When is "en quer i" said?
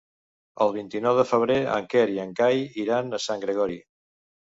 1.73-2.17